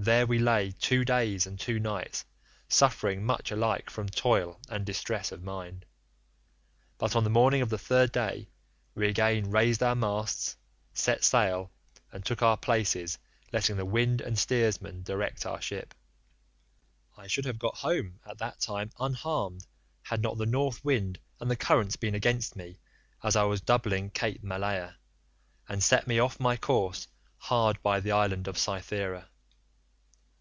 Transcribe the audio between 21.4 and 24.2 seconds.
and the currents been against me as I was doubling